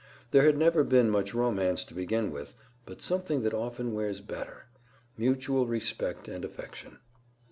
There 0.31 0.47
had 0.47 0.57
never 0.57 0.83
been 0.83 1.11
much 1.11 1.31
romance 1.35 1.85
to 1.85 1.93
begin 1.93 2.31
with, 2.31 2.55
but 2.87 3.03
something 3.03 3.43
that 3.43 3.53
often 3.53 3.93
wears 3.93 4.19
better 4.19 4.65
mutual 5.15 5.67
respect 5.67 6.27
and 6.27 6.43
affection. 6.43 6.97